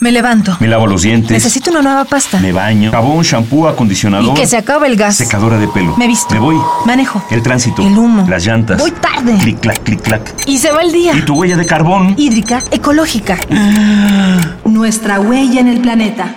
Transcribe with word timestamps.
Me 0.00 0.12
levanto. 0.12 0.56
Me 0.60 0.68
lavo 0.68 0.86
los 0.86 1.02
dientes. 1.02 1.30
Necesito 1.32 1.70
una 1.70 1.82
nueva 1.82 2.04
pasta. 2.04 2.38
Me 2.38 2.52
baño. 2.52 2.92
Jabón, 2.92 3.24
shampoo, 3.24 3.66
acondicionador. 3.66 4.36
Y 4.36 4.40
que 4.40 4.46
se 4.46 4.56
acabe 4.56 4.86
el 4.86 4.96
gas. 4.96 5.16
Secadora 5.16 5.58
de 5.58 5.66
pelo. 5.66 5.96
Me 5.96 6.06
visto. 6.06 6.32
Me 6.34 6.40
voy. 6.40 6.56
Manejo. 6.86 7.24
El 7.30 7.42
tránsito. 7.42 7.82
El 7.82 7.98
humo. 7.98 8.24
Las 8.28 8.46
llantas. 8.46 8.78
Voy 8.78 8.92
tarde. 8.92 9.36
Clic, 9.38 9.58
clac, 9.58 9.82
clic, 9.82 10.00
clac. 10.00 10.34
Y 10.46 10.58
se 10.58 10.70
va 10.70 10.82
el 10.82 10.92
día. 10.92 11.14
¿Y 11.16 11.22
tu 11.22 11.34
huella 11.34 11.56
de 11.56 11.66
carbón? 11.66 12.14
Hídrica, 12.16 12.62
ecológica. 12.70 13.38
Nuestra 14.64 15.18
huella 15.18 15.60
en 15.60 15.68
el 15.68 15.80
planeta. 15.80 16.32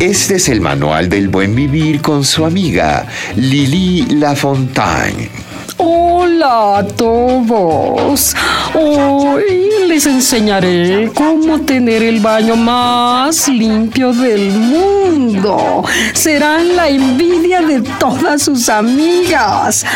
Este 0.00 0.36
es 0.36 0.48
el 0.48 0.60
manual 0.60 1.08
del 1.08 1.28
buen 1.28 1.54
vivir 1.54 2.00
con 2.00 2.24
su 2.24 2.44
amiga 2.44 3.06
Lili 3.36 4.06
Lafontaine. 4.06 5.47
Hola 5.80 6.78
a 6.78 6.84
todos. 6.84 8.34
Hoy 8.74 9.70
les 9.86 10.06
enseñaré 10.06 11.12
cómo 11.14 11.60
tener 11.60 12.02
el 12.02 12.18
baño 12.18 12.56
más 12.56 13.46
limpio 13.48 14.12
del 14.12 14.50
mundo. 14.50 15.84
Serán 16.14 16.74
la 16.74 16.88
envidia 16.88 17.60
de 17.62 17.80
todas 18.00 18.42
sus 18.42 18.68
amigas. 18.68 19.86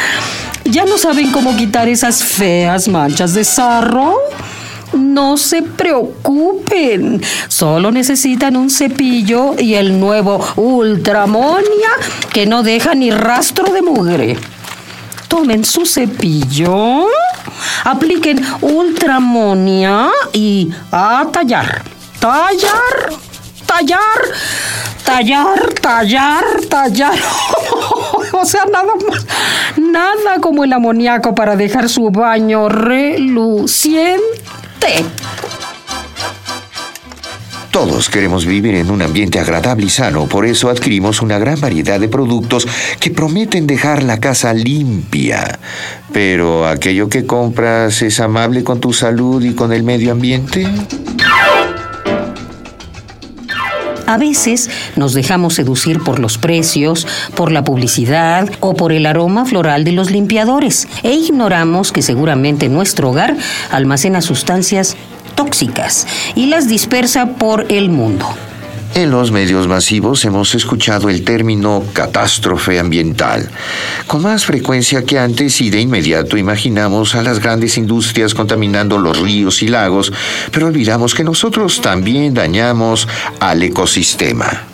¿Ya 0.64 0.84
no 0.84 0.96
saben 0.98 1.32
cómo 1.32 1.56
quitar 1.56 1.88
esas 1.88 2.22
feas 2.22 2.86
manchas 2.86 3.34
de 3.34 3.42
sarro? 3.42 4.14
No 4.92 5.36
se 5.36 5.62
preocupen, 5.62 7.20
solo 7.48 7.90
necesitan 7.90 8.56
un 8.56 8.70
cepillo 8.70 9.58
y 9.58 9.74
el 9.74 9.98
nuevo 9.98 10.44
Ultramonia 10.54 11.90
que 12.32 12.46
no 12.46 12.62
deja 12.62 12.94
ni 12.94 13.10
rastro 13.10 13.72
de 13.72 13.82
mugre 13.82 14.36
tomen 15.32 15.64
su 15.64 15.86
cepillo, 15.86 17.06
apliquen 17.84 18.44
ultramonia 18.60 20.10
y 20.30 20.70
a 20.90 21.26
tallar, 21.32 21.82
tallar, 22.20 23.14
tallar, 23.64 23.98
tallar, 25.02 25.72
tallar, 25.80 26.44
tallar. 26.68 27.18
o 28.32 28.44
sea, 28.44 28.66
nada 28.66 28.92
más, 29.08 29.26
nada 29.78 30.38
como 30.42 30.64
el 30.64 30.72
amoníaco 30.74 31.34
para 31.34 31.56
dejar 31.56 31.88
su 31.88 32.10
baño 32.10 32.68
reluciente. 32.68 34.20
Todos 37.72 38.10
queremos 38.10 38.44
vivir 38.44 38.74
en 38.74 38.90
un 38.90 39.00
ambiente 39.00 39.40
agradable 39.40 39.86
y 39.86 39.88
sano, 39.88 40.26
por 40.26 40.44
eso 40.44 40.68
adquirimos 40.68 41.22
una 41.22 41.38
gran 41.38 41.58
variedad 41.58 41.98
de 41.98 42.06
productos 42.06 42.68
que 43.00 43.10
prometen 43.10 43.66
dejar 43.66 44.02
la 44.02 44.20
casa 44.20 44.52
limpia. 44.52 45.58
Pero 46.12 46.66
¿aquello 46.68 47.08
que 47.08 47.24
compras 47.24 48.02
es 48.02 48.20
amable 48.20 48.62
con 48.62 48.78
tu 48.78 48.92
salud 48.92 49.42
y 49.42 49.54
con 49.54 49.72
el 49.72 49.84
medio 49.84 50.12
ambiente? 50.12 50.68
A 54.06 54.18
veces 54.18 54.68
nos 54.96 55.14
dejamos 55.14 55.54
seducir 55.54 56.00
por 56.00 56.18
los 56.18 56.36
precios, 56.36 57.06
por 57.34 57.50
la 57.50 57.64
publicidad 57.64 58.50
o 58.60 58.74
por 58.74 58.92
el 58.92 59.06
aroma 59.06 59.46
floral 59.46 59.84
de 59.84 59.92
los 59.92 60.10
limpiadores 60.10 60.88
e 61.02 61.14
ignoramos 61.14 61.92
que 61.92 62.02
seguramente 62.02 62.68
nuestro 62.68 63.08
hogar 63.08 63.34
almacena 63.70 64.20
sustancias 64.20 64.98
tóxicas 65.34 66.06
y 66.34 66.46
las 66.46 66.68
dispersa 66.68 67.26
por 67.26 67.66
el 67.70 67.90
mundo. 67.90 68.28
En 68.94 69.10
los 69.10 69.32
medios 69.32 69.68
masivos 69.68 70.22
hemos 70.26 70.54
escuchado 70.54 71.08
el 71.08 71.24
término 71.24 71.82
catástrofe 71.94 72.78
ambiental. 72.78 73.48
Con 74.06 74.22
más 74.22 74.44
frecuencia 74.44 75.04
que 75.04 75.18
antes 75.18 75.62
y 75.62 75.70
de 75.70 75.80
inmediato 75.80 76.36
imaginamos 76.36 77.14
a 77.14 77.22
las 77.22 77.38
grandes 77.38 77.78
industrias 77.78 78.34
contaminando 78.34 78.98
los 78.98 79.18
ríos 79.18 79.62
y 79.62 79.68
lagos, 79.68 80.12
pero 80.50 80.66
olvidamos 80.66 81.14
que 81.14 81.24
nosotros 81.24 81.80
también 81.80 82.34
dañamos 82.34 83.08
al 83.40 83.62
ecosistema. 83.62 84.71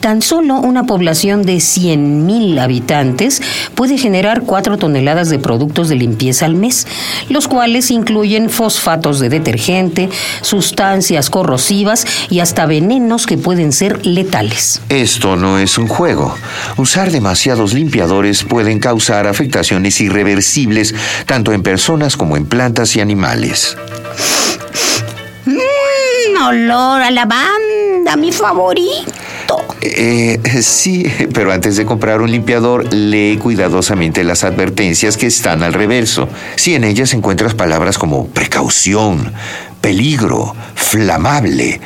Tan 0.00 0.22
solo 0.22 0.56
una 0.56 0.84
población 0.84 1.42
de 1.42 1.56
100.000 1.56 2.60
habitantes 2.60 3.42
puede 3.74 3.98
generar 3.98 4.42
4 4.42 4.78
toneladas 4.78 5.28
de 5.28 5.38
productos 5.38 5.88
de 5.88 5.96
limpieza 5.96 6.46
al 6.46 6.54
mes, 6.54 6.86
los 7.28 7.48
cuales 7.48 7.90
incluyen 7.90 8.48
fosfatos 8.48 9.18
de 9.18 9.28
detergente, 9.28 10.08
sustancias 10.40 11.30
corrosivas 11.30 12.06
y 12.30 12.40
hasta 12.40 12.66
venenos 12.66 13.26
que 13.26 13.38
pueden 13.38 13.72
ser 13.72 14.06
letales. 14.06 14.80
Esto 14.88 15.36
no 15.36 15.58
es 15.58 15.78
un 15.78 15.88
juego. 15.88 16.34
Usar 16.76 17.10
demasiados 17.10 17.74
limpiadores 17.74 18.44
pueden 18.44 18.78
causar 18.78 19.26
afectaciones 19.26 20.00
irreversibles 20.00 20.94
tanto 21.26 21.52
en 21.52 21.62
personas 21.62 22.16
como 22.16 22.36
en 22.36 22.46
plantas 22.46 22.94
y 22.94 23.00
animales. 23.00 23.76
Mmm, 25.44 26.46
olor 26.46 27.02
a 27.02 27.10
lavanda, 27.10 28.16
mi 28.16 28.30
favorito. 28.30 29.27
Eh, 29.80 30.40
sí, 30.62 31.04
pero 31.34 31.52
antes 31.52 31.76
de 31.76 31.84
comprar 31.84 32.20
un 32.20 32.30
limpiador, 32.30 32.92
lee 32.92 33.38
cuidadosamente 33.40 34.24
las 34.24 34.44
advertencias 34.44 35.16
que 35.16 35.26
están 35.26 35.62
al 35.62 35.72
reverso. 35.72 36.28
Si 36.56 36.74
en 36.74 36.84
ellas 36.84 37.14
encuentras 37.14 37.54
palabras 37.54 37.98
como 37.98 38.26
precaución, 38.28 39.32
peligro, 39.80 40.54
flamable, 40.74 41.80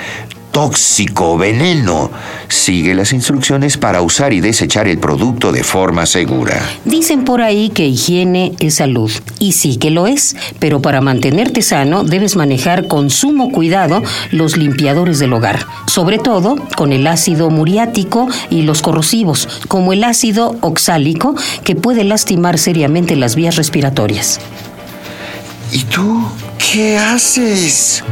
tóxico, 0.52 1.36
veneno. 1.36 2.10
Sigue 2.46 2.94
las 2.94 3.12
instrucciones 3.12 3.78
para 3.78 4.02
usar 4.02 4.32
y 4.32 4.40
desechar 4.40 4.86
el 4.86 4.98
producto 4.98 5.50
de 5.50 5.64
forma 5.64 6.06
segura. 6.06 6.62
Dicen 6.84 7.24
por 7.24 7.40
ahí 7.40 7.70
que 7.70 7.86
higiene 7.86 8.52
es 8.60 8.76
salud, 8.76 9.10
y 9.38 9.52
sí 9.52 9.78
que 9.78 9.91
lo 9.91 10.06
es, 10.06 10.36
pero 10.60 10.80
para 10.80 11.00
mantenerte 11.00 11.62
sano 11.62 12.04
debes 12.04 12.36
manejar 12.36 12.86
con 12.86 13.10
sumo 13.10 13.50
cuidado 13.50 14.02
los 14.30 14.56
limpiadores 14.56 15.18
del 15.18 15.32
hogar, 15.32 15.66
sobre 15.86 16.18
todo 16.18 16.56
con 16.76 16.92
el 16.92 17.06
ácido 17.06 17.50
muriático 17.50 18.28
y 18.50 18.62
los 18.62 18.82
corrosivos, 18.82 19.48
como 19.68 19.92
el 19.92 20.04
ácido 20.04 20.56
oxálico, 20.60 21.34
que 21.64 21.74
puede 21.74 22.04
lastimar 22.04 22.58
seriamente 22.58 23.16
las 23.16 23.34
vías 23.34 23.56
respiratorias. 23.56 24.38
¿Y 25.72 25.84
tú 25.84 26.22
qué 26.58 26.98
haces? 26.98 28.04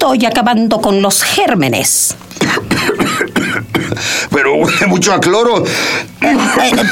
Estoy 0.00 0.26
acabando 0.26 0.80
con 0.80 1.02
los 1.02 1.24
gérmenes. 1.24 2.16
Pero 4.48 4.64
huele 4.64 4.86
mucho 4.88 5.12
a 5.12 5.20
cloro. 5.20 5.62
Eh, 6.20 6.36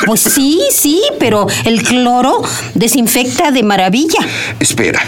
pues 0.04 0.20
sí, 0.20 0.60
sí, 0.70 1.00
pero 1.18 1.46
el 1.64 1.82
cloro 1.82 2.42
desinfecta 2.74 3.50
de 3.50 3.62
maravilla. 3.62 4.20
Espera, 4.60 5.00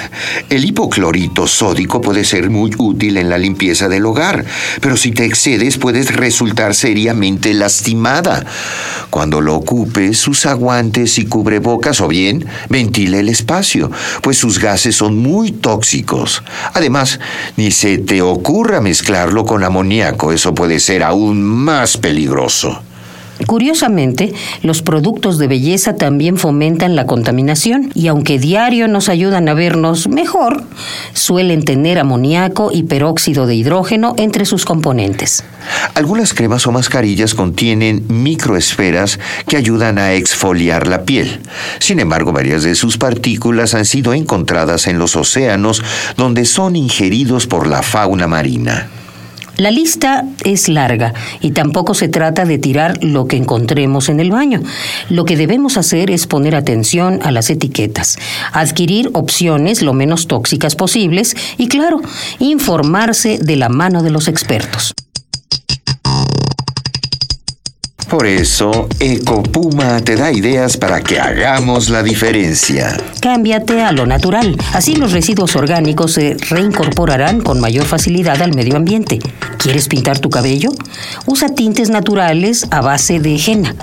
el 0.48 0.64
hipoclorito 0.64 1.46
sódico 1.46 2.00
puede 2.00 2.24
ser 2.24 2.48
muy 2.48 2.70
útil 2.78 3.18
en 3.18 3.28
la 3.28 3.38
limpieza 3.38 3.88
del 3.88 4.06
hogar, 4.06 4.44
pero 4.80 4.96
si 4.96 5.12
te 5.12 5.24
excedes 5.24 5.76
puedes 5.76 6.14
resultar 6.14 6.74
seriamente 6.74 7.52
lastimada. 7.52 8.44
Cuando 9.10 9.40
lo 9.40 9.54
ocupes, 9.54 10.26
usa 10.26 10.54
guantes 10.54 11.18
y 11.18 11.26
cubrebocas 11.26 12.00
o 12.00 12.08
bien 12.08 12.46
ventile 12.68 13.20
el 13.20 13.28
espacio, 13.28 13.90
pues 14.22 14.38
sus 14.38 14.58
gases 14.58 14.96
son 14.96 15.18
muy 15.18 15.52
tóxicos. 15.52 16.42
Además, 16.74 17.20
ni 17.56 17.70
se 17.70 17.98
te 17.98 18.20
ocurra 18.20 18.80
mezclarlo 18.80 19.44
con 19.44 19.64
amoníaco, 19.64 20.32
eso 20.32 20.54
puede 20.54 20.80
ser 20.80 21.02
aún 21.02 21.42
más 21.42 21.96
peligroso. 21.96 22.37
Curiosamente, 23.46 24.32
los 24.62 24.82
productos 24.82 25.38
de 25.38 25.46
belleza 25.46 25.94
también 25.94 26.36
fomentan 26.36 26.96
la 26.96 27.06
contaminación 27.06 27.92
y 27.94 28.08
aunque 28.08 28.38
diario 28.38 28.88
nos 28.88 29.08
ayudan 29.08 29.48
a 29.48 29.54
vernos 29.54 30.08
mejor, 30.08 30.64
suelen 31.12 31.64
tener 31.64 31.98
amoníaco 31.98 32.70
y 32.72 32.82
peróxido 32.82 33.46
de 33.46 33.54
hidrógeno 33.54 34.14
entre 34.18 34.44
sus 34.44 34.64
componentes. 34.64 35.44
Algunas 35.94 36.34
cremas 36.34 36.66
o 36.66 36.72
mascarillas 36.72 37.34
contienen 37.34 38.04
microesferas 38.08 39.20
que 39.46 39.56
ayudan 39.56 39.98
a 39.98 40.14
exfoliar 40.14 40.88
la 40.88 41.04
piel. 41.04 41.40
Sin 41.78 42.00
embargo, 42.00 42.32
varias 42.32 42.64
de 42.64 42.74
sus 42.74 42.98
partículas 42.98 43.74
han 43.74 43.84
sido 43.84 44.14
encontradas 44.14 44.88
en 44.88 44.98
los 44.98 45.14
océanos 45.14 45.82
donde 46.16 46.44
son 46.44 46.74
ingeridos 46.74 47.46
por 47.46 47.68
la 47.68 47.82
fauna 47.82 48.26
marina. 48.26 48.88
La 49.58 49.72
lista 49.72 50.24
es 50.44 50.68
larga 50.68 51.14
y 51.40 51.50
tampoco 51.50 51.92
se 51.92 52.06
trata 52.06 52.44
de 52.44 52.58
tirar 52.58 53.02
lo 53.02 53.26
que 53.26 53.36
encontremos 53.36 54.08
en 54.08 54.20
el 54.20 54.30
baño. 54.30 54.62
Lo 55.08 55.24
que 55.24 55.36
debemos 55.36 55.76
hacer 55.76 56.12
es 56.12 56.28
poner 56.28 56.54
atención 56.54 57.18
a 57.24 57.32
las 57.32 57.50
etiquetas, 57.50 58.20
adquirir 58.52 59.10
opciones 59.14 59.82
lo 59.82 59.94
menos 59.94 60.28
tóxicas 60.28 60.76
posibles 60.76 61.36
y, 61.56 61.66
claro, 61.66 62.00
informarse 62.38 63.38
de 63.38 63.56
la 63.56 63.68
mano 63.68 64.04
de 64.04 64.10
los 64.10 64.28
expertos. 64.28 64.94
Por 68.08 68.26
eso, 68.26 68.88
Ecopuma 69.00 70.00
te 70.00 70.16
da 70.16 70.32
ideas 70.32 70.78
para 70.78 71.02
que 71.02 71.20
hagamos 71.20 71.90
la 71.90 72.02
diferencia. 72.02 72.96
Cámbiate 73.20 73.82
a 73.82 73.92
lo 73.92 74.06
natural. 74.06 74.56
Así 74.72 74.96
los 74.96 75.12
residuos 75.12 75.56
orgánicos 75.56 76.12
se 76.12 76.38
reincorporarán 76.48 77.42
con 77.42 77.60
mayor 77.60 77.84
facilidad 77.84 78.40
al 78.40 78.54
medio 78.54 78.76
ambiente. 78.76 79.18
¿Quieres 79.58 79.88
pintar 79.88 80.20
tu 80.20 80.30
cabello? 80.30 80.70
Usa 81.26 81.50
tintes 81.50 81.90
naturales 81.90 82.66
a 82.70 82.80
base 82.80 83.20
de 83.20 83.36
henna. 83.36 83.74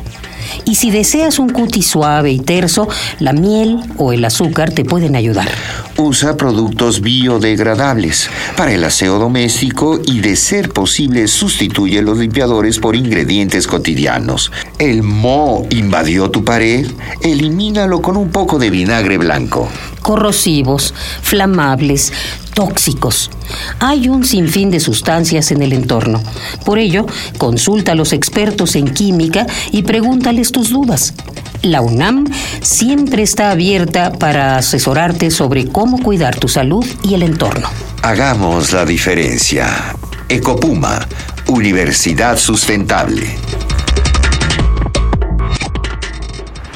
Y 0.65 0.75
si 0.75 0.91
deseas 0.91 1.39
un 1.39 1.49
cutis 1.49 1.87
suave 1.87 2.31
y 2.31 2.39
terso, 2.39 2.87
la 3.19 3.33
miel 3.33 3.79
o 3.97 4.13
el 4.13 4.25
azúcar 4.25 4.71
te 4.71 4.85
pueden 4.85 5.15
ayudar. 5.15 5.49
Usa 5.97 6.35
productos 6.37 7.01
biodegradables 7.01 8.29
para 8.57 8.73
el 8.73 8.83
aseo 8.83 9.17
doméstico 9.17 9.99
y 10.05 10.19
de 10.19 10.35
ser 10.35 10.69
posible 10.69 11.27
sustituye 11.27 12.01
los 12.01 12.17
limpiadores 12.17 12.79
por 12.79 12.95
ingredientes 12.95 13.67
cotidianos. 13.67 14.51
El 14.79 15.03
moho 15.03 15.65
invadió 15.69 16.29
tu 16.29 16.43
pared, 16.43 16.85
elimínalo 17.21 18.01
con 18.01 18.17
un 18.17 18.29
poco 18.29 18.59
de 18.59 18.69
vinagre 18.69 19.17
blanco. 19.17 19.69
Corrosivos, 20.05 20.93
flamables, 21.23 22.13
tóxicos. 22.53 23.31
Hay 23.79 24.07
un 24.07 24.23
sinfín 24.23 24.69
de 24.69 24.79
sustancias 24.79 25.49
en 25.49 25.63
el 25.63 25.73
entorno. 25.73 26.21
Por 26.63 26.77
ello, 26.77 27.07
consulta 27.39 27.93
a 27.93 27.95
los 27.95 28.13
expertos 28.13 28.75
en 28.75 28.93
química 28.93 29.47
y 29.71 29.81
pregúntales 29.81 30.51
tus 30.51 30.69
dudas. 30.69 31.15
La 31.63 31.81
UNAM 31.81 32.25
siempre 32.61 33.23
está 33.23 33.49
abierta 33.49 34.11
para 34.11 34.57
asesorarte 34.57 35.31
sobre 35.31 35.69
cómo 35.69 35.97
cuidar 35.97 36.35
tu 36.35 36.49
salud 36.49 36.85
y 37.01 37.15
el 37.15 37.23
entorno. 37.23 37.67
Hagamos 38.03 38.73
la 38.73 38.85
diferencia. 38.85 39.95
Ecopuma, 40.29 41.07
Universidad 41.47 42.37
Sustentable. 42.37 43.39